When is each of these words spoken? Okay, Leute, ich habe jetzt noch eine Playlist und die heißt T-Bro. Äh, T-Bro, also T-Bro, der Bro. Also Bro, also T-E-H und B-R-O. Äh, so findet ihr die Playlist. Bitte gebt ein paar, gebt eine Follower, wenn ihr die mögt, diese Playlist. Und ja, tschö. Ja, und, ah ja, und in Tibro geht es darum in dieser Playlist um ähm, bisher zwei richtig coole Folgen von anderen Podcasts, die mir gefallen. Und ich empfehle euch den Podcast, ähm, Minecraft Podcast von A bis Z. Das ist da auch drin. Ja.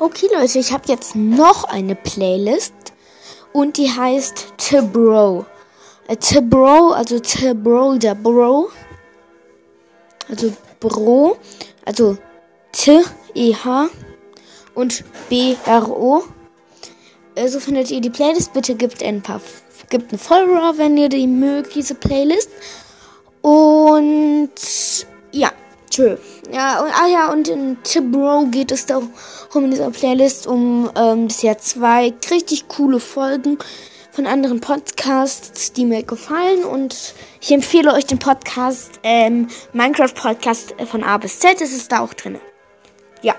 Okay, 0.00 0.28
Leute, 0.32 0.60
ich 0.60 0.72
habe 0.72 0.84
jetzt 0.86 1.16
noch 1.16 1.64
eine 1.64 1.96
Playlist 1.96 2.72
und 3.52 3.76
die 3.76 3.90
heißt 3.90 4.54
T-Bro. 4.56 5.44
Äh, 6.06 6.16
T-Bro, 6.16 6.92
also 6.92 7.18
T-Bro, 7.18 7.96
der 7.96 8.14
Bro. 8.14 8.70
Also 10.28 10.52
Bro, 10.78 11.36
also 11.84 12.16
T-E-H 12.70 13.88
und 14.76 15.04
B-R-O. 15.28 16.22
Äh, 17.34 17.48
so 17.48 17.58
findet 17.58 17.90
ihr 17.90 18.00
die 18.00 18.10
Playlist. 18.10 18.52
Bitte 18.52 18.76
gebt 18.76 19.02
ein 19.02 19.20
paar, 19.20 19.40
gebt 19.88 20.12
eine 20.12 20.18
Follower, 20.18 20.74
wenn 20.76 20.96
ihr 20.96 21.08
die 21.08 21.26
mögt, 21.26 21.74
diese 21.74 21.96
Playlist. 21.96 22.50
Und 23.42 24.52
ja, 25.32 25.50
tschö. 25.98 26.16
Ja, 26.52 26.80
und, 26.80 26.90
ah 26.90 27.06
ja, 27.06 27.32
und 27.32 27.48
in 27.48 27.82
Tibro 27.82 28.46
geht 28.50 28.72
es 28.72 28.86
darum 28.86 29.10
in 29.54 29.70
dieser 29.70 29.90
Playlist 29.90 30.46
um 30.46 30.90
ähm, 30.96 31.26
bisher 31.26 31.58
zwei 31.58 32.14
richtig 32.30 32.68
coole 32.68 33.00
Folgen 33.00 33.58
von 34.12 34.26
anderen 34.26 34.60
Podcasts, 34.60 35.72
die 35.72 35.84
mir 35.84 36.02
gefallen. 36.02 36.64
Und 36.64 37.14
ich 37.40 37.52
empfehle 37.52 37.92
euch 37.92 38.06
den 38.06 38.18
Podcast, 38.18 39.00
ähm, 39.02 39.48
Minecraft 39.72 40.14
Podcast 40.14 40.74
von 40.86 41.04
A 41.04 41.18
bis 41.18 41.38
Z. 41.38 41.60
Das 41.60 41.72
ist 41.72 41.92
da 41.92 42.00
auch 42.00 42.14
drin. 42.14 42.38
Ja. 43.22 43.34